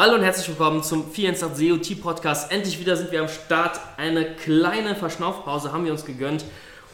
[0.00, 2.52] Hallo und herzlich willkommen zum 24 SEO Podcast.
[2.52, 3.80] Endlich wieder sind wir am Start.
[3.96, 6.44] Eine kleine Verschnaufpause haben wir uns gegönnt.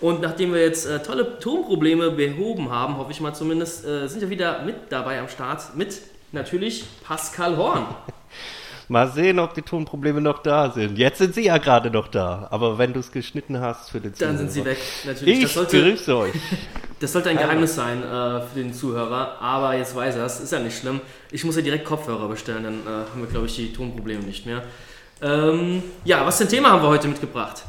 [0.00, 4.22] Und nachdem wir jetzt äh, tolle Tonprobleme behoben haben, hoffe ich mal zumindest, äh, sind
[4.22, 5.76] wir wieder mit dabei am Start.
[5.76, 6.00] Mit
[6.32, 7.84] natürlich Pascal Horn.
[8.88, 10.96] Mal sehen, ob die Tonprobleme noch da sind.
[10.96, 12.48] Jetzt sind sie ja gerade noch da.
[12.50, 14.32] Aber wenn du es geschnitten hast für den Zuhörer.
[14.32, 15.42] Dann sind sie weg, natürlich.
[15.42, 16.32] Ich grüße euch.
[17.04, 19.36] Das sollte ein Geheimnis sein äh, für den Zuhörer.
[19.38, 20.40] Aber jetzt weiß er es.
[20.40, 21.02] Ist ja nicht schlimm.
[21.30, 22.64] Ich muss ja direkt Kopfhörer bestellen.
[22.64, 24.62] Dann äh, haben wir, glaube ich, die Tonprobleme nicht mehr.
[25.20, 27.62] Ähm, ja, was für ein Thema haben wir heute mitgebracht?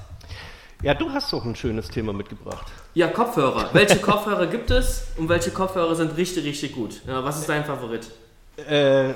[0.81, 2.65] Ja, du hast doch ein schönes Thema mitgebracht.
[2.93, 3.71] Ja, Kopfhörer.
[3.73, 7.01] welche Kopfhörer gibt es und welche Kopfhörer sind richtig, richtig gut?
[7.05, 8.09] Ja, was ist dein Favorit?
[8.57, 9.15] Äh, äh,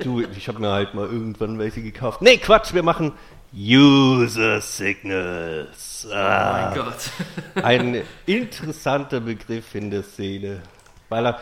[0.00, 2.22] du, ich habe mir halt mal irgendwann welche gekauft.
[2.22, 3.12] Nee, Quatsch, wir machen
[3.52, 6.06] User Signals.
[6.12, 7.10] Ah, oh mein Gott.
[7.64, 10.62] ein interessanter Begriff in der Szene,
[11.08, 11.40] weil er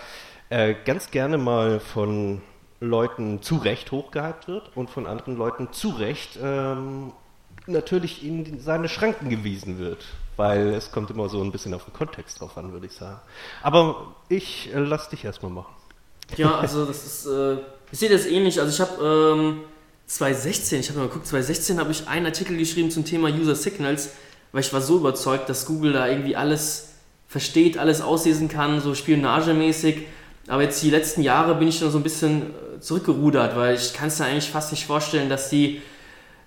[0.48, 2.40] äh, ganz gerne mal von
[2.80, 7.12] Leuten zu Recht hochgehypt wird und von anderen Leuten zu Recht ähm,
[7.66, 10.04] natürlich in seine Schranken gewiesen wird.
[10.36, 13.20] Weil es kommt immer so ein bisschen auf den Kontext drauf an, würde ich sagen.
[13.62, 15.74] Aber ich äh, lass dich erstmal machen.
[16.36, 17.56] Ja, also das ist, äh,
[17.90, 18.60] ich sehe das ähnlich.
[18.60, 19.60] Also ich habe ähm,
[20.08, 24.10] 2016, ich habe mal geguckt, 2016 habe ich einen Artikel geschrieben zum Thema User Signals,
[24.52, 26.94] weil ich war so überzeugt, dass Google da irgendwie alles
[27.28, 30.06] versteht, alles auslesen kann, so spionagemäßig.
[30.48, 33.92] Aber jetzt die letzten Jahre bin ich dann so ein bisschen äh, zurückgerudert, weil ich
[33.92, 35.82] kann es mir eigentlich fast nicht vorstellen, dass die,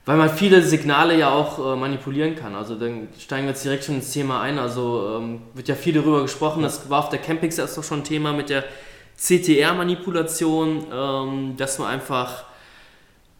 [0.06, 2.56] weil man viele Signale ja auch äh, manipulieren kann.
[2.56, 4.58] Also dann steigen wir jetzt direkt schon ins Thema ein.
[4.58, 6.64] Also ähm, wird ja viel darüber gesprochen.
[6.64, 8.64] Das war auf der Campix erst doch schon ein Thema mit der
[9.18, 12.46] CTR-Manipulation, ähm, dass man einfach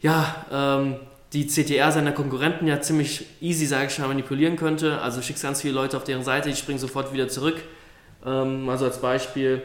[0.02, 0.96] ja, ähm,
[1.34, 5.02] die CTR seiner Konkurrenten ja ziemlich easy, sage ich mal, manipulieren könnte.
[5.02, 7.62] Also schickst ganz viele Leute auf deren Seite, die springen sofort wieder zurück.
[8.26, 9.62] Ähm, also als Beispiel.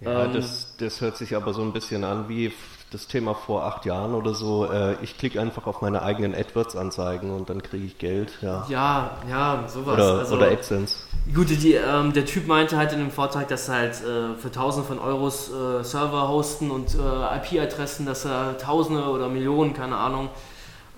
[0.00, 2.52] Ja, ähm, das, das hört sich aber so ein bisschen an wie
[2.90, 4.66] das Thema vor acht Jahren oder so.
[4.66, 8.32] Äh, ich klicke einfach auf meine eigenen AdWords-Anzeigen und dann kriege ich Geld.
[8.42, 9.94] Ja, ja, ja sowas.
[9.94, 10.96] Oder, also, oder AdSense.
[11.34, 14.50] Gut, die, ähm, der Typ meinte halt in dem Vortrag, dass er halt äh, für
[14.50, 19.96] Tausende von Euros äh, Server hosten und äh, IP-Adressen, dass er Tausende oder Millionen, keine
[19.96, 20.28] Ahnung,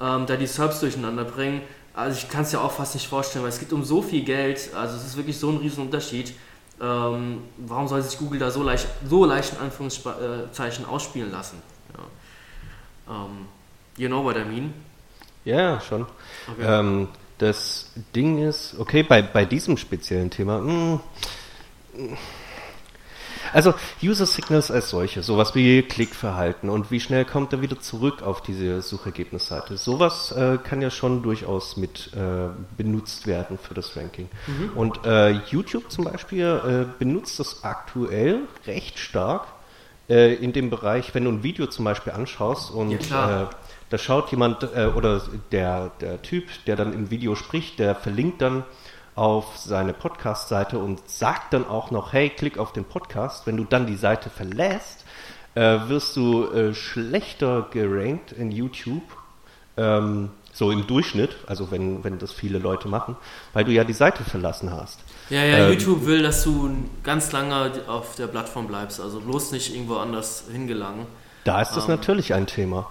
[0.01, 1.61] ähm, da die Serbs durcheinander bringen.
[1.95, 4.25] Also ich kann es ja auch fast nicht vorstellen, weil es geht um so viel
[4.25, 6.33] Geld, also es ist wirklich so ein riesen Unterschied.
[6.81, 11.63] Ähm, warum soll sich Google da so leicht, so leicht in Anführungszeichen ausspielen lassen?
[13.07, 13.47] Um, ähm,
[13.97, 14.73] you know what I mean?
[15.45, 16.07] Ja, schon.
[16.51, 16.65] Okay.
[16.65, 17.09] Ähm,
[17.39, 21.01] das Ding ist, okay, bei, bei diesem speziellen Thema, mh,
[21.95, 22.17] hm,
[23.53, 28.23] also User Signals als solche, sowas wie Klickverhalten und wie schnell kommt er wieder zurück
[28.23, 29.77] auf diese Suchergebnisseite.
[29.77, 34.29] Sowas äh, kann ja schon durchaus mit äh, benutzt werden für das Ranking.
[34.47, 34.71] Mhm.
[34.75, 39.49] Und äh, YouTube zum Beispiel äh, benutzt das aktuell recht stark
[40.13, 43.47] äh, in dem Bereich, wenn du ein Video zum Beispiel anschaust und ja, äh,
[43.89, 48.43] da schaut jemand äh, oder der, der Typ, der dann im Video spricht, der verlinkt
[48.43, 48.65] dann
[49.15, 53.47] auf seine Podcast-Seite und sagt dann auch noch, hey, klick auf den Podcast.
[53.47, 55.05] Wenn du dann die Seite verlässt,
[55.55, 59.03] äh, wirst du äh, schlechter gerankt in YouTube.
[59.77, 63.17] Ähm, so im Durchschnitt, also wenn, wenn das viele Leute machen,
[63.55, 65.01] weil du ja die Seite verlassen hast.
[65.31, 66.71] Ja, ja, ähm, YouTube will, dass du
[67.03, 71.07] ganz lange auf der Plattform bleibst, also bloß nicht irgendwo anders hingelangen.
[71.45, 72.91] Da ist das ähm, natürlich ein Thema.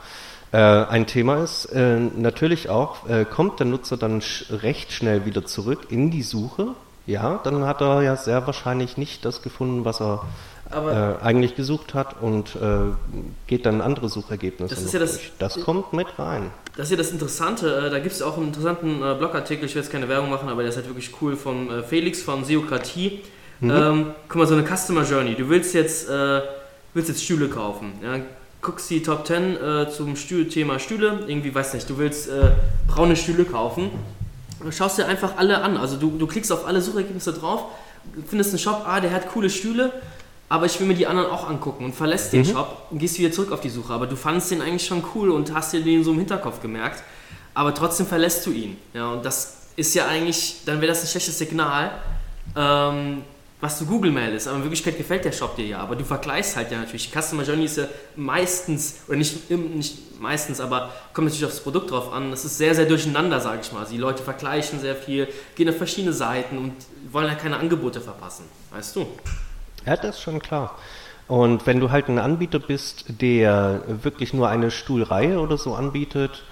[0.51, 5.25] Äh, ein Thema ist äh, natürlich auch, äh, kommt der Nutzer dann sch recht schnell
[5.25, 6.69] wieder zurück in die Suche?
[7.05, 10.23] Ja, dann hat er ja sehr wahrscheinlich nicht das gefunden, was er
[10.73, 12.93] äh, eigentlich gesucht hat und äh,
[13.47, 14.73] geht dann andere Suchergebnisse.
[14.73, 16.51] Das, ist ja das, das kommt mit rein.
[16.75, 19.81] Das ist ja das Interessante, äh, da gibt es auch einen interessanten Blogartikel, ich will
[19.81, 23.21] jetzt keine Werbung machen, aber der ist halt wirklich cool, von Felix von Seokratie.
[23.59, 23.71] Mhm.
[23.71, 25.35] Ähm, guck mal, so eine Customer Journey.
[25.35, 27.93] Du willst jetzt, willst jetzt Stühle kaufen.
[28.03, 28.19] Ja?
[28.61, 32.51] guckst die Top 10 äh, zum Stuhl, Thema Stühle, irgendwie, weiß nicht, du willst äh,
[32.87, 33.89] braune Stühle kaufen,
[34.69, 35.77] schaust dir einfach alle an.
[35.77, 37.65] Also du, du klickst auf alle Suchergebnisse drauf,
[38.27, 39.91] findest einen Shop, ah, der hat coole Stühle,
[40.51, 42.51] aber ich will mir die anderen auch angucken und verlässt den mhm.
[42.51, 43.93] Shop und gehst wieder zurück auf die Suche.
[43.93, 47.03] Aber du fandest den eigentlich schon cool und hast dir den so im Hinterkopf gemerkt,
[47.53, 48.75] aber trotzdem verlässt du ihn.
[48.93, 51.91] Ja, und das ist ja eigentlich, dann wäre das ein schlechtes Signal.
[52.57, 53.21] Ähm,
[53.61, 54.47] was du Google Mail ist.
[54.47, 55.77] Aber in Wirklichkeit gefällt der Shop dir ja.
[55.77, 57.11] Aber du vergleichst halt ja natürlich.
[57.11, 61.91] Die Customer Journey ist ja meistens, oder nicht, nicht meistens, aber kommt natürlich aufs Produkt
[61.91, 62.31] drauf an.
[62.31, 63.85] Das ist sehr, sehr durcheinander, sage ich mal.
[63.89, 66.73] Die Leute vergleichen sehr viel, gehen auf verschiedene Seiten und
[67.11, 68.45] wollen ja keine Angebote verpassen.
[68.71, 69.05] Weißt du?
[69.85, 70.77] Ja, das ist schon klar.
[71.27, 76.43] Und wenn du halt ein Anbieter bist, der wirklich nur eine Stuhlreihe oder so anbietet,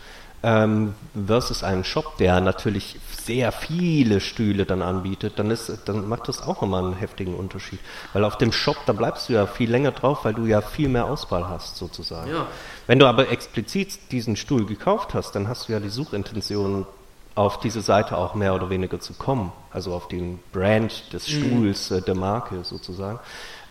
[0.41, 0.93] ähm,
[1.27, 6.41] versus einen Shop, der natürlich sehr viele Stühle dann anbietet, dann, ist, dann macht das
[6.41, 7.79] auch nochmal einen heftigen Unterschied.
[8.13, 10.87] Weil auf dem Shop, da bleibst du ja viel länger drauf, weil du ja viel
[10.87, 12.31] mehr Auswahl hast, sozusagen.
[12.31, 12.47] Ja.
[12.87, 16.87] Wenn du aber explizit diesen Stuhl gekauft hast, dann hast du ja die Suchintention,
[17.35, 21.33] auf diese Seite auch mehr oder weniger zu kommen, also auf den Brand des mhm.
[21.33, 22.05] Stuhls, mhm.
[22.05, 23.19] der Marke sozusagen,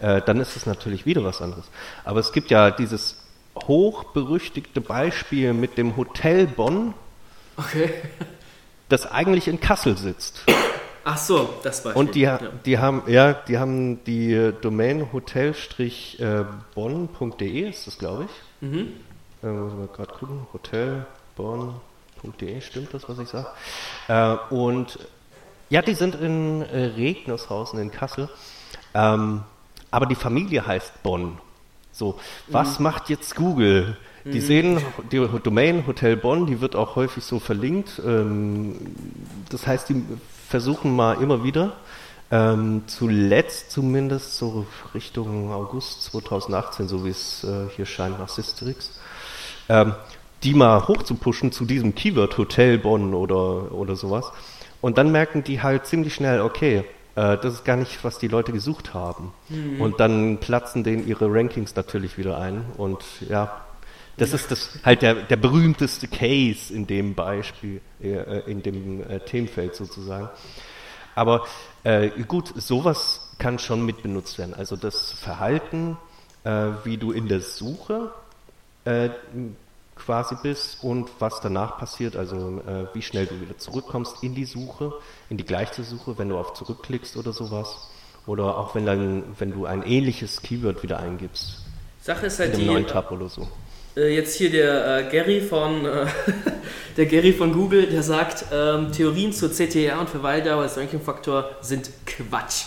[0.00, 1.64] äh, dann ist es natürlich wieder was anderes.
[2.04, 3.16] Aber es gibt ja dieses
[3.66, 6.94] hochberüchtigte Beispiel mit dem Hotel Bonn,
[7.56, 7.90] okay.
[8.88, 10.44] das eigentlich in Kassel sitzt.
[11.04, 12.00] Ach so, das Beispiel.
[12.00, 12.38] Und die, ja.
[12.66, 18.30] die haben, ja, die haben die Domain hotel-bonn.de ist das, glaube ich.
[18.68, 18.92] Mhm.
[19.42, 20.46] Äh, muss man gerade gucken.
[22.22, 23.48] Hotelbonn.de, stimmt das, was ich sage?
[24.08, 24.98] Äh, und
[25.70, 28.28] ja, die sind in äh, Regnershausen in Kassel.
[28.94, 29.42] Ähm,
[29.90, 31.38] aber die Familie heißt Bonn.
[31.92, 32.84] So, was mhm.
[32.84, 33.96] macht jetzt Google?
[34.24, 34.46] Die mhm.
[34.46, 38.00] sehen die Domain Hotel Bonn, die wird auch häufig so verlinkt.
[38.04, 38.76] Ähm,
[39.50, 40.04] das heißt, die
[40.48, 41.76] versuchen mal immer wieder,
[42.30, 48.98] ähm, zuletzt zumindest so Richtung August 2018, so wie es äh, hier scheint nach Systrix,
[49.68, 49.94] ähm,
[50.42, 54.30] die mal hoch zu pushen zu diesem Keyword Hotel Bonn oder, oder sowas.
[54.80, 56.84] Und dann merken die halt ziemlich schnell, okay,
[57.16, 59.32] äh, das ist gar nicht, was die Leute gesucht haben.
[59.48, 59.80] Mhm.
[59.80, 62.64] Und dann platzen denen ihre Rankings natürlich wieder ein.
[62.76, 63.64] Und ja,
[64.16, 69.20] das ist das halt der, der berühmteste Case in dem Beispiel, äh, in dem äh,
[69.20, 70.28] Themenfeld sozusagen.
[71.14, 71.46] Aber
[71.82, 74.54] äh, gut, sowas kann schon mit benutzt werden.
[74.54, 75.96] Also das Verhalten,
[76.44, 76.50] äh,
[76.84, 78.12] wie du in der Suche
[78.84, 79.10] äh,
[79.98, 84.44] quasi bist und was danach passiert, also äh, wie schnell du wieder zurückkommst in die
[84.44, 84.92] Suche,
[85.28, 87.88] in die gleiche Suche, wenn du auf zurückklickst oder sowas.
[88.26, 91.62] Oder auch wenn, dann, wenn du ein ähnliches Keyword wieder eingibst.
[92.02, 93.48] Sache ist halt in einem die, neuen Tab oder so.
[93.96, 96.06] Äh, jetzt hier der äh, Gary von äh,
[96.96, 101.90] der Gary von Google, der sagt, ähm, Theorien zur CTR und Verweildauer als Ranking-Faktor sind
[102.06, 102.64] Quatsch.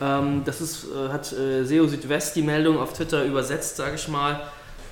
[0.00, 4.08] Ähm, das ist, äh, hat äh, SEO Südwest die Meldung auf Twitter übersetzt, sage ich
[4.08, 4.40] mal.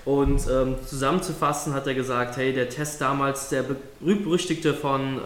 [0.09, 5.21] Und ähm, zusammenzufassen hat er gesagt, hey, der Test damals, der berühmt-berüchtigte von äh,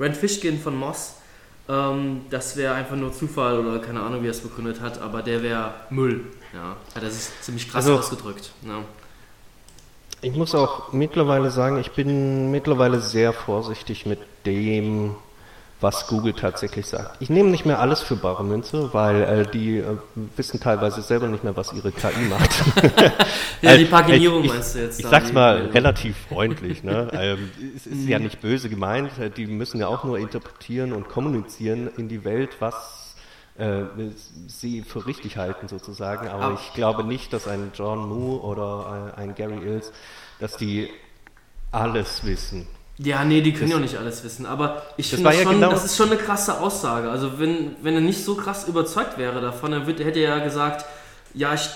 [0.00, 1.14] Rand Fishkin von Moss,
[1.68, 5.22] ähm, das wäre einfach nur Zufall oder keine Ahnung, wie er es begründet hat, aber
[5.22, 6.26] der wäre Müll.
[6.54, 8.52] Ja, hat er sich ziemlich krass also, ausgedrückt.
[8.64, 8.84] Ja.
[10.22, 15.16] Ich muss auch mittlerweile sagen, ich bin mittlerweile sehr vorsichtig mit dem,
[15.80, 17.16] was Google tatsächlich sagt.
[17.20, 19.96] Ich nehme nicht mehr alles für bare Münze, weil äh, die äh,
[20.36, 22.50] wissen teilweise selber nicht mehr, was ihre KI macht.
[23.62, 24.98] ja, die Paginierung ich, meinst du jetzt?
[24.98, 26.82] Ich, ich sag's mal relativ freundlich.
[26.82, 27.08] Ne?
[27.12, 29.18] ähm, es ist ja nicht böse gemeint.
[29.20, 33.14] Äh, die müssen ja auch nur interpretieren und kommunizieren in die Welt, was
[33.56, 33.82] äh,
[34.48, 36.26] sie für richtig halten sozusagen.
[36.26, 39.92] Aber, Aber ich glaube nicht, dass ein John Moo oder ein Gary Ills,
[40.40, 40.88] dass die
[41.70, 42.66] alles wissen.
[42.98, 45.70] Ja, nee, die können ja auch nicht alles wissen, aber ich finde das, ja genau
[45.70, 47.10] das ist schon eine krasse Aussage.
[47.10, 50.44] Also wenn, wenn er nicht so krass überzeugt wäre davon, dann wird, hätte er ja
[50.44, 50.84] gesagt,
[51.32, 51.70] ja, ich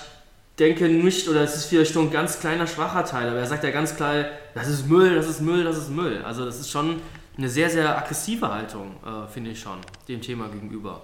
[0.59, 3.63] denke nicht, oder es ist vielleicht nur ein ganz kleiner, schwacher Teil, aber er sagt
[3.63, 4.25] ja ganz klar,
[4.55, 6.23] das ist Müll, das ist Müll, das ist Müll.
[6.25, 7.01] Also das ist schon
[7.39, 9.79] eine sehr, sehr aggressive Haltung, äh, finde ich schon,
[10.09, 11.03] dem Thema gegenüber.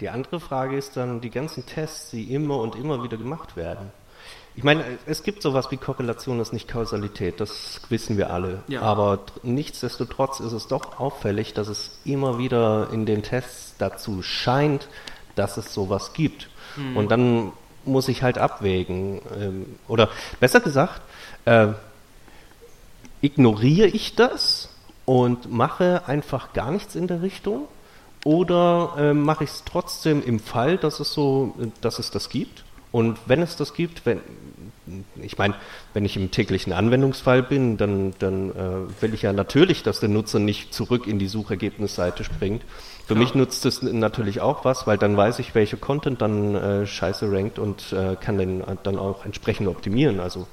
[0.00, 3.92] Die andere Frage ist dann die ganzen Tests, die immer und immer wieder gemacht werden.
[4.54, 8.62] Ich meine, es gibt sowas wie Korrelation, das ist nicht Kausalität, das wissen wir alle.
[8.68, 8.82] Ja.
[8.82, 14.88] Aber nichtsdestotrotz ist es doch auffällig, dass es immer wieder in den Tests dazu scheint,
[15.36, 16.50] dass es sowas gibt.
[16.76, 16.96] Mhm.
[16.96, 17.52] Und dann
[17.84, 19.22] muss ich halt abwägen.
[19.40, 21.00] Ähm, oder besser gesagt,
[21.46, 21.68] äh,
[23.22, 24.68] ignoriere ich das
[25.06, 27.68] und mache einfach gar nichts in der Richtung?
[28.24, 32.64] Oder äh, mache ich es trotzdem im Fall, dass es so, dass es das gibt?
[32.92, 34.20] Und wenn es das gibt, wenn,
[35.20, 35.54] ich meine,
[35.94, 40.10] wenn ich im täglichen Anwendungsfall bin, dann, dann äh, will ich ja natürlich, dass der
[40.10, 42.62] Nutzer nicht zurück in die Suchergebnisseite springt.
[43.06, 43.20] Für ja.
[43.20, 47.32] mich nutzt es natürlich auch was, weil dann weiß ich, welcher Content dann äh, scheiße
[47.32, 50.20] rankt und äh, kann den dann auch entsprechend optimieren.
[50.20, 50.46] Also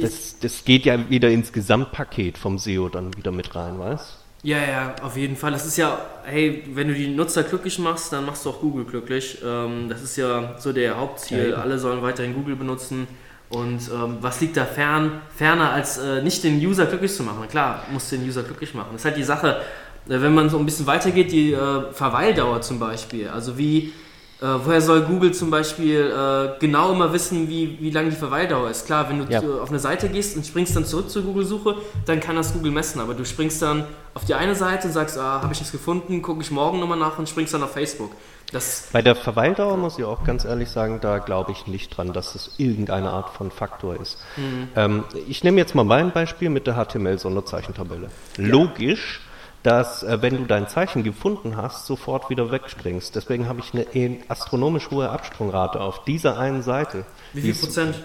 [0.00, 4.58] das, das geht ja wieder ins Gesamtpaket vom SEO dann wieder mit rein, weißt ja,
[4.58, 5.52] ja, auf jeden Fall.
[5.52, 8.84] Das ist ja, hey, wenn du die Nutzer glücklich machst, dann machst du auch Google
[8.84, 9.38] glücklich.
[9.44, 11.50] Ähm, das ist ja so der Hauptziel.
[11.50, 13.06] Ja, Alle sollen weiterhin Google benutzen.
[13.50, 17.48] Und ähm, was liegt da fern, ferner, als äh, nicht den User glücklich zu machen?
[17.48, 18.90] Klar, musst du den User glücklich machen.
[18.92, 19.60] Das ist halt die Sache,
[20.08, 23.28] äh, wenn man so ein bisschen weitergeht, die äh, Verweildauer zum Beispiel.
[23.28, 23.92] Also wie
[24.40, 28.70] äh, woher soll Google zum Beispiel äh, genau immer wissen, wie, wie lange die Verweildauer
[28.70, 28.86] ist?
[28.86, 29.40] Klar, wenn du ja.
[29.40, 31.74] auf eine Seite gehst und springst dann zurück zur Google-Suche,
[32.06, 33.00] dann kann das Google messen.
[33.00, 36.22] Aber du springst dann auf die eine Seite und sagst, ah, habe ich nichts gefunden,
[36.22, 38.12] gucke ich morgen nochmal nach und springst dann auf Facebook.
[38.52, 42.12] Das Bei der Verweildauer muss ich auch ganz ehrlich sagen, da glaube ich nicht dran,
[42.12, 44.18] dass es irgendeine Art von Faktor ist.
[44.36, 44.68] Mhm.
[44.74, 48.08] Ähm, ich nehme jetzt mal mein Beispiel mit der HTML-Sonderzeichentabelle.
[48.38, 48.44] Ja.
[48.44, 49.20] Logisch,
[49.62, 53.14] dass äh, wenn du dein Zeichen gefunden hast, sofort wieder wegspringst.
[53.14, 57.04] Deswegen habe ich eine astronomisch hohe Absprungrate auf dieser einen Seite.
[57.32, 57.96] Wie viel Prozent?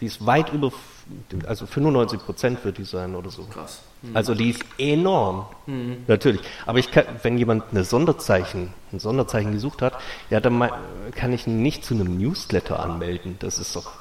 [0.00, 0.72] Die ist weit über,
[1.46, 3.44] also 95 Prozent wird die sein oder so.
[3.44, 3.82] Krass.
[4.02, 4.16] Mhm.
[4.16, 5.46] Also die ist enorm.
[5.66, 6.04] Mhm.
[6.06, 6.40] Natürlich.
[6.66, 9.94] Aber ich kann, wenn jemand eine Sonderzeichen, ein Sonderzeichen gesucht hat,
[10.30, 10.70] ja, dann
[11.14, 13.36] kann ich ihn nicht zu einem Newsletter anmelden.
[13.40, 13.92] Das ist doch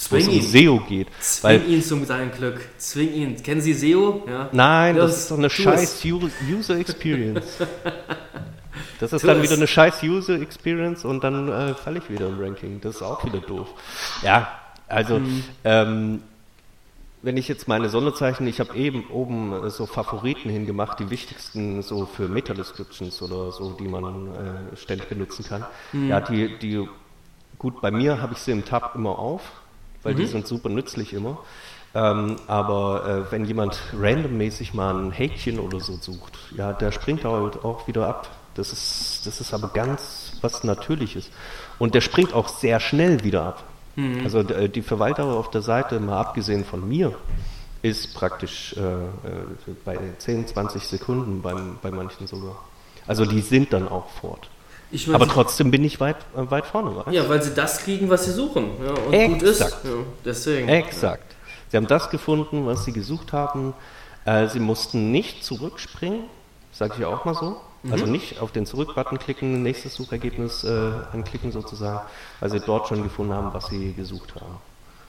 [0.00, 0.42] Zwing um ihn.
[0.42, 1.08] SEO geht.
[1.20, 2.60] Zwing weil, ihn zum seinem Glück.
[2.78, 3.42] Zwing ihn.
[3.42, 4.24] Kennen Sie SEO?
[4.26, 4.48] Ja.
[4.52, 7.58] Nein, das, das, ist doch eine scheiß User Experience.
[8.98, 9.44] Das ist tu dann es.
[9.44, 12.82] wieder eine scheiß User Experience und dann äh, falle ich wieder im Ranking.
[12.82, 13.68] Das ist auch wieder doof.
[14.22, 15.44] Ja, also mhm.
[15.64, 16.22] ähm,
[17.22, 21.82] wenn ich jetzt meine Sonderzeichen, ich habe eben oben äh, so Favoriten hingemacht, die wichtigsten
[21.82, 25.64] so für Meta-Descriptions oder so, die man äh, ständig benutzen kann.
[25.92, 26.08] Mhm.
[26.08, 26.86] Ja, die, die,
[27.58, 29.42] gut, bei mir habe ich sie im Tab immer auf,
[30.02, 30.18] weil mhm.
[30.18, 31.38] die sind super nützlich immer.
[31.92, 37.24] Ähm, aber äh, wenn jemand randommäßig mal ein Häkchen oder so sucht, ja, der springt
[37.24, 38.28] halt auch wieder ab.
[38.54, 41.30] Das ist, das ist aber ganz was Natürliches.
[41.78, 43.64] Und der springt auch sehr schnell wieder ab.
[43.96, 44.20] Mhm.
[44.22, 47.14] Also äh, die Verweildauer auf der Seite, mal abgesehen von mir,
[47.82, 52.56] ist praktisch äh, äh bei 10, 20 Sekunden beim, bei manchen sogar.
[53.06, 54.48] Also die sind dann auch fort.
[54.92, 56.94] Ich mein, Aber trotzdem bin ich weit, äh, weit vorne.
[56.96, 57.12] Weißt?
[57.12, 58.70] Ja, weil sie das kriegen, was sie suchen.
[58.84, 59.40] Ja, und Exakt.
[59.40, 59.60] gut ist.
[59.60, 59.90] Ja,
[60.24, 60.68] deswegen.
[60.68, 61.36] Exakt.
[61.68, 63.74] Sie haben das gefunden, was sie gesucht haben.
[64.24, 66.24] Äh, sie mussten nicht zurückspringen,
[66.72, 67.60] sage ich auch mal so.
[67.82, 67.92] Mhm.
[67.92, 72.00] Also nicht auf den Zurück-Button klicken, nächstes Suchergebnis äh, anklicken sozusagen,
[72.40, 74.58] weil sie dort schon gefunden haben, was sie gesucht haben.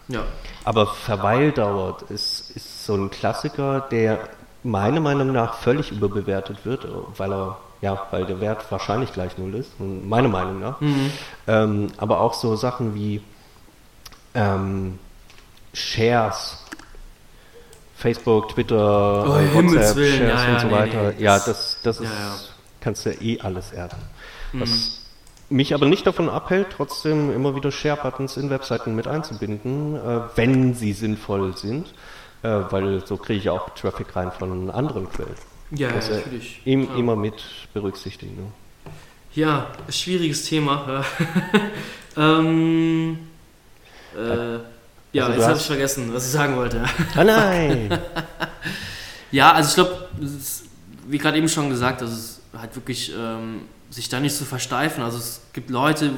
[0.07, 0.23] Ja.
[0.63, 4.29] Aber Verweildauer ist, ist so ein Klassiker, der
[4.63, 9.55] meiner Meinung nach völlig überbewertet wird, weil er ja, weil der Wert wahrscheinlich gleich null
[9.55, 10.79] ist, meiner Meinung nach.
[10.79, 11.11] Mhm.
[11.47, 13.21] Ähm, aber auch so Sachen wie
[14.35, 14.99] ähm,
[15.73, 16.63] Shares,
[17.95, 21.01] Facebook, Twitter, oh, WhatsApp, Shares ja, und so weiter.
[21.03, 22.35] Nee, nee, ja, das, das ist ja,
[22.79, 23.97] kannst du ja eh alles erden.
[24.53, 25.01] Was
[25.49, 25.57] mhm.
[25.57, 30.75] mich aber nicht davon abhält, trotzdem immer wieder Share-Buttons in Webseiten mit einzubinden, äh, wenn
[30.75, 31.93] sie sinnvoll sind,
[32.43, 35.35] äh, weil so kriege ich auch Traffic rein von anderen Quellen.
[35.71, 36.61] Ja, das natürlich.
[36.65, 36.95] Im, ja.
[36.95, 38.35] Immer mit berücksichtigen.
[38.35, 38.51] Ne?
[39.33, 41.05] Ja, schwieriges Thema.
[42.17, 43.19] ähm,
[44.15, 44.57] äh,
[45.13, 46.83] ja, also jetzt habe ich vergessen, was ich sagen wollte.
[47.15, 47.99] Ah nein!
[49.31, 50.09] ja, also ich glaube,
[51.07, 55.03] wie gerade eben schon gesagt, dass es halt wirklich ähm, sich da nicht zu versteifen.
[55.03, 56.11] Also es gibt Leute, äh,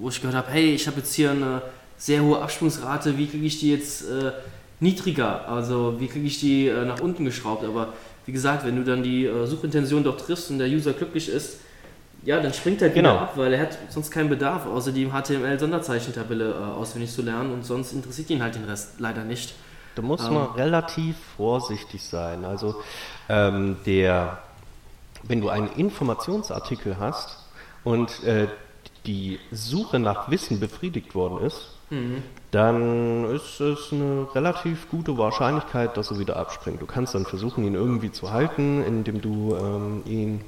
[0.00, 1.62] wo ich gehört habe, hey, ich habe jetzt hier eine
[1.96, 4.32] sehr hohe Absprungsrate, wie kriege ich die jetzt äh,
[4.80, 5.48] niedriger?
[5.48, 7.64] Also wie kriege ich die äh, nach unten geschraubt?
[7.64, 7.92] Aber
[8.28, 11.60] wie gesagt, wenn du dann die äh, Suchintention doch triffst und der User glücklich ist,
[12.24, 13.16] ja, dann springt er genau.
[13.16, 17.64] ab, weil er hat sonst keinen Bedarf, außer die HTML-Sonderzeichentabelle äh, auswendig zu lernen und
[17.64, 19.54] sonst interessiert ihn halt den Rest leider nicht.
[19.94, 22.44] Da muss ähm, man relativ vorsichtig sein.
[22.44, 22.76] Also
[23.30, 24.42] ähm, der
[25.22, 27.38] wenn du einen Informationsartikel hast
[27.82, 28.48] und äh,
[29.06, 32.22] die Suche nach Wissen befriedigt worden ist, mhm.
[32.50, 36.80] Dann ist es eine relativ gute Wahrscheinlichkeit, dass er wieder abspringt.
[36.80, 40.44] Du kannst dann versuchen, ihn irgendwie zu halten, indem du ähm, ihn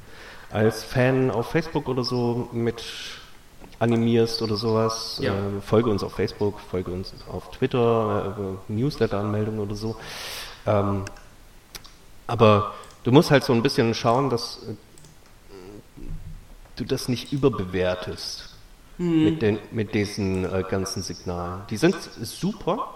[0.51, 2.83] als Fan auf Facebook oder so mit
[3.79, 5.19] animierst oder sowas.
[5.23, 5.33] Ja.
[5.33, 8.37] Äh, folge uns auf Facebook, folge uns auf Twitter,
[8.69, 9.97] äh, Newsletter-Anmeldung oder so.
[10.67, 11.05] Ähm,
[12.27, 14.75] aber Du musst halt so ein bisschen schauen, dass äh,
[16.77, 18.50] du das nicht überbewertest
[19.01, 19.25] hm.
[19.25, 21.63] mit, den, mit diesen äh, ganzen Signalen.
[21.71, 22.95] Die sind super.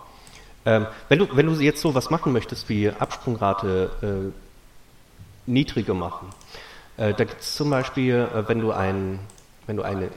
[0.67, 4.33] Ähm, wenn, du, wenn du jetzt so was machen möchtest wie Absprungrate
[5.47, 6.29] äh, niedriger machen,
[6.99, 9.19] äh, da gibt es zum Beispiel, äh, wenn du ein,
[9.67, 10.11] wenn du eine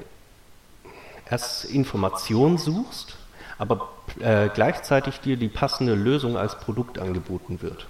[1.30, 3.18] erst Information suchst,
[3.58, 3.90] aber
[4.20, 7.88] äh, gleichzeitig dir die passende Lösung als Produkt angeboten wird.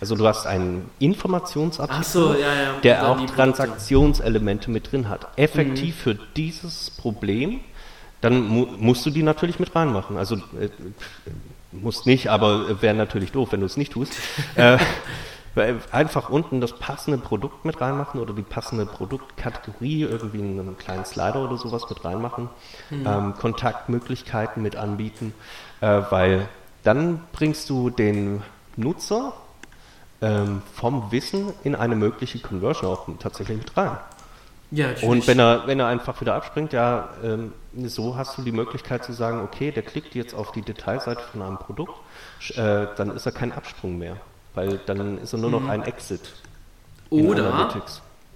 [0.00, 2.80] Also du hast einen Informationsartikel, so, ja, ja.
[2.82, 5.28] der auch Transaktionselemente mit drin hat.
[5.36, 6.00] Effektiv mhm.
[6.00, 7.60] für dieses Problem,
[8.20, 10.16] dann mu musst du die natürlich mit reinmachen.
[10.16, 10.70] Also äh,
[11.72, 14.14] musst nicht, aber wäre natürlich doof, wenn du es nicht tust.
[14.54, 14.78] äh,
[15.90, 21.44] einfach unten das passende Produkt mit reinmachen oder die passende Produktkategorie, irgendwie einen kleinen Slider
[21.44, 22.48] oder sowas mit reinmachen,
[22.88, 23.06] mhm.
[23.06, 25.34] ähm, Kontaktmöglichkeiten mit anbieten,
[25.80, 26.48] äh, weil
[26.82, 28.42] dann bringst du den
[28.76, 29.34] Nutzer
[30.22, 33.98] ähm, vom Wissen in eine mögliche Conversion auch tatsächlich mit rein.
[34.72, 37.52] Ja, Und wenn er, wenn er einfach wieder abspringt, ja, ähm,
[37.86, 41.42] so hast du die Möglichkeit zu sagen, okay, der klickt jetzt auf die Detailseite von
[41.42, 41.94] einem Produkt,
[42.50, 44.16] äh, dann ist er kein Absprung mehr,
[44.54, 45.70] weil dann ist er nur noch mhm.
[45.70, 46.20] ein Exit.
[47.10, 47.82] Oder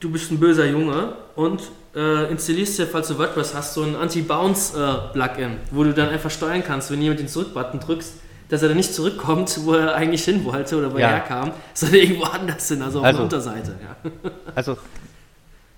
[0.00, 1.62] du bist ein böser Junge und
[1.94, 6.62] äh, installierst dir, falls du WordPress hast, so ein Anti-Bounce-Plugin, wo du dann einfach steuern
[6.64, 8.14] kannst, wenn jemand den Zurück-Button drückst,
[8.48, 11.08] dass er dann nicht zurückkommt, wo er eigentlich hin wollte oder wo ja.
[11.08, 13.74] er herkam, sondern irgendwo anders hin, also auf also, der Unterseite.
[13.82, 14.30] Ja.
[14.54, 14.76] Also,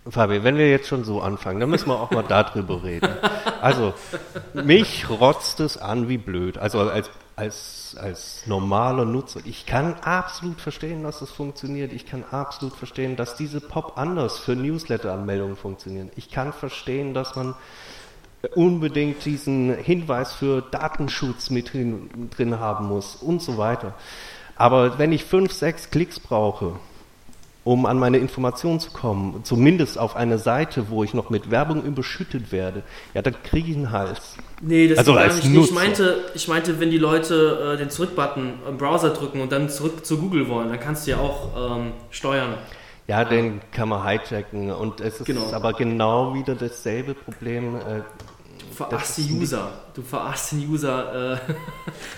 [0.08, 3.08] Fabi, wenn wir jetzt schon so anfangen, dann müssen wir auch mal darüber reden.
[3.60, 3.94] Also,
[4.52, 6.58] mich rotzt es an wie blöd.
[6.58, 9.40] Also als als, als normaler Nutzer.
[9.44, 11.92] Ich kann absolut verstehen, dass das funktioniert.
[11.92, 16.10] Ich kann absolut verstehen, dass diese Pop anders für Newsletter-Anmeldungen funktionieren.
[16.16, 17.54] Ich kann verstehen, dass man
[18.54, 23.94] unbedingt diesen Hinweis für Datenschutz mit drin, drin haben muss und so weiter.
[24.56, 26.72] Aber wenn ich fünf, sechs Klicks brauche,
[27.66, 31.82] um an meine Informationen zu kommen, zumindest auf eine Seite, wo ich noch mit Werbung
[31.82, 34.36] überschüttet werde, ja, dann kriege ich einen Hals.
[34.62, 35.44] Nee, das also gar nicht.
[35.46, 35.68] Nutzer.
[35.68, 39.68] Ich meinte, ich meinte, wenn die Leute äh, den Zurück-Button im Browser drücken und dann
[39.68, 42.54] zurück zu Google wollen, dann kannst du ja auch ähm, steuern.
[43.08, 45.52] Ja, den kann man hijacken und es ist genau.
[45.52, 47.76] aber genau wieder dasselbe Problem.
[47.76, 48.02] Äh,
[48.58, 49.72] du verarschst die User.
[49.94, 51.34] Du verarschst den User.
[51.34, 51.38] Äh,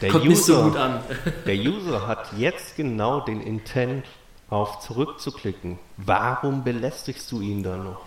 [0.02, 1.00] der kommt User, nicht so gut an.
[1.46, 4.04] der User hat jetzt genau den Intent,
[4.50, 5.78] auf zurückzuklicken.
[5.98, 8.00] Warum belästigst du ihn dann noch?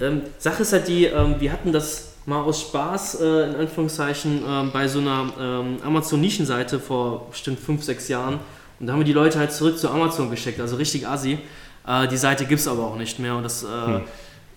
[0.00, 4.42] Ähm, Sache ist halt die, ähm, wir hatten das mal aus Spaß, äh, in Anführungszeichen,
[4.46, 8.40] ähm, bei so einer ähm, Amazon-Nischenseite vor bestimmt 5, 6 Jahren.
[8.78, 11.38] Und da haben wir die Leute halt zurück zu Amazon geschickt, also richtig assi.
[11.86, 14.02] Äh, die Seite gibt es aber auch nicht mehr und das äh, hm.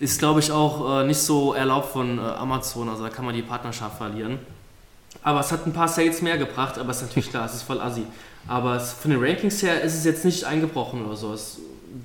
[0.04, 3.34] Ist, glaube ich, auch äh, nicht so erlaubt von äh, Amazon, also da kann man
[3.34, 4.38] die Partnerschaft verlieren.
[5.24, 7.64] Aber es hat ein paar Sales mehr gebracht, aber es ist natürlich klar, es ist
[7.64, 8.04] voll assi.
[8.46, 11.32] Aber von den Rankings her ist es jetzt nicht eingebrochen oder so.
[11.32, 11.60] Es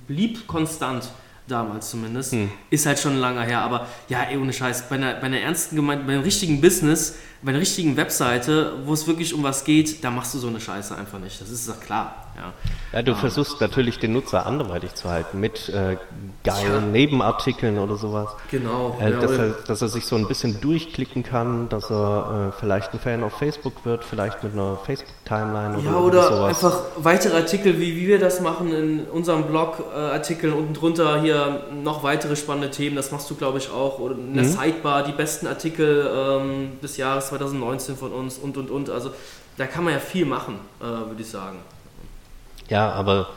[0.06, 1.08] blieb konstant
[1.48, 2.32] damals zumindest.
[2.32, 2.50] Hm.
[2.70, 3.62] Ist halt schon lange her.
[3.62, 7.16] Aber ja, ey, ohne Scheiß, bei einer, bei einer ernsten Gemeinde, bei einem richtigen Business,
[7.42, 10.60] bei einer richtigen Webseite, wo es wirklich um was geht, da machst du so eine
[10.60, 11.40] Scheiße einfach nicht.
[11.40, 12.27] Das ist doch klar.
[12.38, 12.52] Ja,
[12.92, 15.96] ja du um, versuchst natürlich den Nutzer anderweitig zu halten mit äh,
[16.44, 16.80] geilen ja.
[16.80, 18.30] Nebenartikeln oder sowas.
[18.50, 18.96] Genau.
[19.00, 22.58] Äh, ja, dass, er, dass er sich so ein bisschen durchklicken kann, dass er äh,
[22.58, 26.48] vielleicht ein Fan auf Facebook wird, vielleicht mit einer Facebook-Timeline oder, ja, oder sowas.
[26.48, 31.64] einfach weitere Artikel, wie, wie wir das machen in unserem Blog-Artikeln äh, unten drunter hier
[31.82, 32.96] noch weitere spannende Themen.
[32.96, 33.98] Das machst du, glaube ich, auch.
[33.98, 34.48] Oder in der mhm.
[34.48, 38.90] Sidebar die besten Artikel ähm, des Jahres 2019 von uns und und und.
[38.90, 39.10] Also
[39.56, 41.58] da kann man ja viel machen, äh, würde ich sagen.
[42.68, 43.30] Ja, aber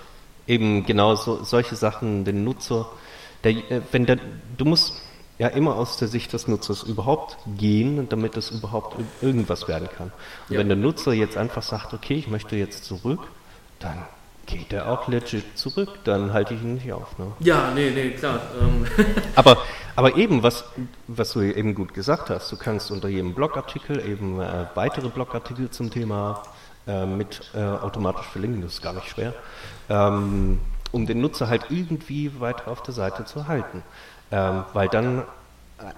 [0.48, 2.90] eben genau so, solche Sachen, den Nutzer,
[3.44, 4.18] der, äh, wenn der,
[4.58, 5.02] du musst
[5.40, 10.12] ja immer aus der Sicht des Nutzers überhaupt gehen, damit es überhaupt irgendwas werden kann.
[10.48, 10.60] Und ja.
[10.60, 13.22] wenn der Nutzer jetzt einfach sagt, okay, ich möchte jetzt zurück,
[13.80, 14.06] dann
[14.46, 17.18] geht er auch legit zurück, dann halte ich ihn nicht auf.
[17.18, 17.28] Ne?
[17.40, 18.40] Ja, nee, nee, klar.
[18.60, 18.86] Ähm.
[19.36, 19.58] aber,
[19.96, 20.66] aber eben, was,
[21.08, 25.70] was du eben gut gesagt hast, du kannst unter jedem Blogartikel eben äh, weitere Blogartikel
[25.70, 26.44] zum Thema
[26.88, 29.34] äh, mit äh, automatisch verlinken, das ist gar nicht schwer,
[29.90, 30.60] ähm,
[30.92, 33.84] um den Nutzer halt irgendwie weiter auf der Seite zu halten.
[34.32, 35.24] Ähm, weil dann äh,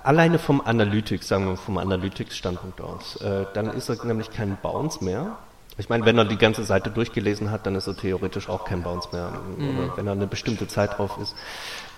[0.03, 5.03] alleine vom Analytics, sagen wir vom Analytics-Standpunkt aus, äh, dann ist er nämlich kein Bounce
[5.03, 5.37] mehr,
[5.77, 8.83] ich meine, wenn er die ganze Seite durchgelesen hat, dann ist er theoretisch auch kein
[8.83, 9.79] Bounce mehr, mhm.
[9.79, 11.35] oder wenn er eine bestimmte Zeit drauf ist.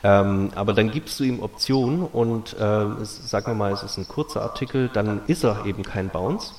[0.04, 3.98] Ähm, aber dann gibst du ihm Optionen und äh, es, sagen wir mal, es ist
[3.98, 6.54] ein kurzer Artikel, dann ist er eben kein Bounce,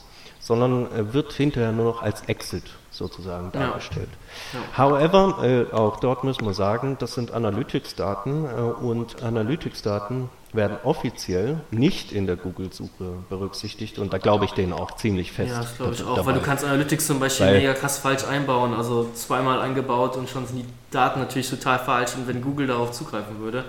[0.46, 4.09] sondern äh, wird hinterher nur noch als Exit sozusagen dargestellt.
[4.52, 4.61] Ja.
[4.61, 4.90] Ja.
[4.90, 11.61] However, äh, auch dort müssen wir sagen, das sind Analytics-Daten äh, und Analytics-Daten werden offiziell
[11.72, 15.50] nicht in der Google-Suche berücksichtigt und da glaube ich denen auch ziemlich fest.
[15.50, 16.26] Ja, das glaube ich auch, dabei.
[16.26, 20.30] weil du kannst Analytics zum Beispiel weil mega krass falsch einbauen, also zweimal eingebaut und
[20.30, 23.64] schon sind die Daten natürlich total falsch und wenn Google darauf zugreifen würde.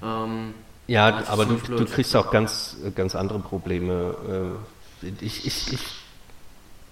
[0.00, 0.54] Ähm,
[0.86, 4.54] ja, aber du, du, kriegst auch ganz, ganz andere Probleme.
[5.02, 6.03] Äh, ich, ich, ich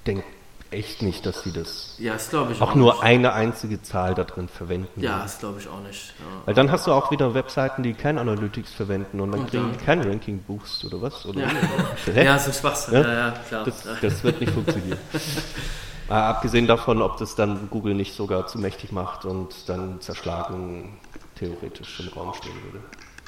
[0.07, 0.25] denke
[0.73, 3.03] echt nicht, dass sie das ja, das auch, auch nur nicht.
[3.03, 5.01] eine einzige Zahl da drin verwenden.
[5.01, 6.15] Ja, das glaube ich auch nicht.
[6.19, 6.25] Ja.
[6.47, 9.71] Weil dann hast du auch wieder Webseiten, die kein Analytics verwenden und dann und kriegen
[9.73, 11.27] die kein Ranking Boost oder was?
[11.27, 12.95] Oder ja, ja so Schwachsinn.
[12.95, 13.13] Ja?
[13.13, 13.65] Ja, klar.
[13.65, 14.99] Das, das, wird nicht funktionieren.
[16.09, 20.99] äh, abgesehen davon, ob das dann Google nicht sogar zu mächtig macht und dann zerschlagen
[21.35, 22.81] theoretisch im Raum stehen würde.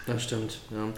[0.06, 0.88] Das stimmt, ja.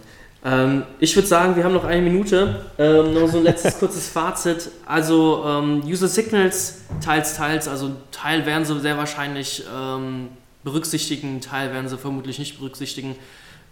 [0.47, 2.61] Ähm, ich würde sagen, wir haben noch eine Minute.
[2.77, 4.69] Ähm, noch so ein letztes kurzes Fazit.
[4.85, 7.67] Also ähm, User Signals, teils, teils.
[7.67, 10.29] Also Teil werden sie sehr wahrscheinlich ähm,
[10.63, 13.15] berücksichtigen, Teil werden sie vermutlich nicht berücksichtigen.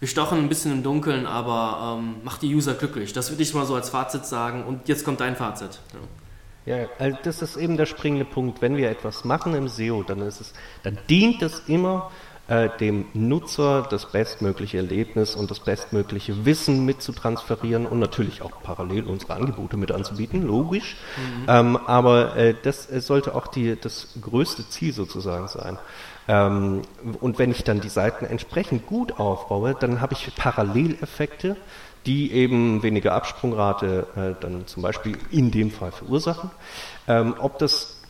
[0.00, 3.14] Wir stochen ein bisschen im Dunkeln, aber ähm, macht die User glücklich.
[3.14, 4.64] Das würde ich mal so als Fazit sagen.
[4.64, 5.78] Und jetzt kommt dein Fazit.
[5.94, 6.00] Ja.
[6.66, 8.60] Ja, also das ist eben der springende Punkt.
[8.60, 12.10] Wenn wir etwas machen im SEO, dann es, dann dient es immer
[12.48, 19.04] äh, dem Nutzer das bestmögliche Erlebnis und das bestmögliche Wissen mitzutransferieren und natürlich auch parallel
[19.04, 20.96] unsere Angebote mit anzubieten, logisch.
[21.16, 21.44] Mhm.
[21.48, 25.78] Ähm, aber äh, das äh, sollte auch die, das größte Ziel sozusagen sein.
[26.28, 26.82] Ähm,
[27.20, 31.56] und wenn ich dann die Seiten entsprechend gut aufbaue, dann habe ich Paralleleffekte,
[32.06, 36.50] die eben weniger Absprungrate äh, dann zum Beispiel in dem Fall verursachen.
[37.08, 38.00] Ähm, ob das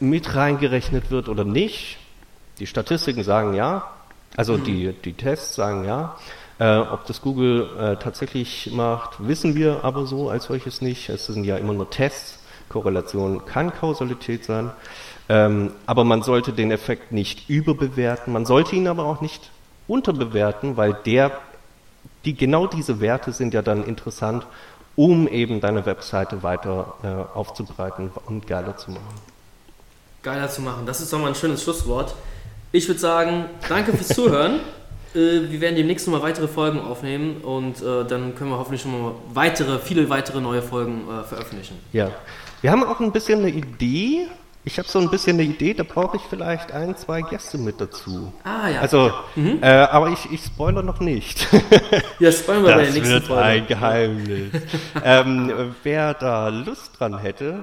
[0.00, 1.98] mit reingerechnet wird oder nicht,
[2.58, 3.90] die Statistiken sagen ja,
[4.36, 6.16] also die, die Tests sagen ja.
[6.58, 11.08] Äh, ob das Google äh, tatsächlich macht, wissen wir aber so als solches nicht.
[11.08, 12.38] Es sind ja immer nur Tests.
[12.68, 14.70] Korrelation kann Kausalität sein.
[15.28, 18.32] Ähm, aber man sollte den Effekt nicht überbewerten.
[18.32, 19.50] Man sollte ihn aber auch nicht
[19.88, 21.32] unterbewerten, weil der,
[22.24, 24.46] die, genau diese Werte sind ja dann interessant,
[24.96, 29.20] um eben deine Webseite weiter äh, aufzubreiten und geiler zu machen.
[30.22, 32.14] Geiler zu machen, das ist doch mal ein schönes Schlusswort.
[32.74, 34.54] Ich würde sagen, danke fürs Zuhören.
[35.14, 39.00] Äh, wir werden demnächst nochmal weitere Folgen aufnehmen und äh, dann können wir hoffentlich schon
[39.00, 41.76] mal weitere, viele weitere neue Folgen äh, veröffentlichen.
[41.92, 42.10] Ja.
[42.62, 44.26] Wir haben auch ein bisschen eine Idee.
[44.64, 47.80] Ich habe so ein bisschen eine Idee, da brauche ich vielleicht ein, zwei Gäste mit
[47.80, 48.32] dazu.
[48.42, 48.80] Ah ja.
[48.80, 49.60] Also, mhm.
[49.62, 51.46] äh, aber ich, ich spoilere noch nicht.
[52.18, 53.42] Ja, spoilern wir das bei der nächsten wird Folge.
[53.44, 54.50] ein Geheimnis.
[55.04, 57.62] ähm, wer da Lust dran hätte,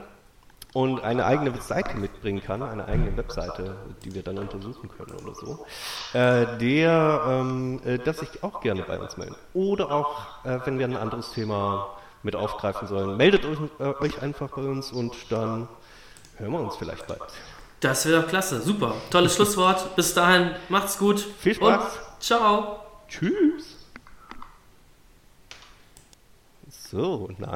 [0.73, 5.35] und eine eigene Seite mitbringen kann, eine eigene Webseite, die wir dann untersuchen können oder
[5.35, 5.65] so,
[6.13, 9.35] äh, der ähm, äh, das sich auch gerne bei uns melden.
[9.53, 14.21] Oder auch, äh, wenn wir ein anderes Thema mit aufgreifen sollen, meldet euch, äh, euch
[14.21, 15.67] einfach bei uns und dann
[16.37, 17.21] hören wir uns vielleicht bald.
[17.81, 18.93] Das wäre doch klasse, super.
[19.09, 19.95] Tolles Schlusswort.
[19.95, 21.19] Bis dahin, macht's gut.
[21.19, 21.83] Viel Spaß.
[21.83, 22.79] Und ciao.
[23.07, 23.77] Tschüss.
[26.69, 27.49] So, nein.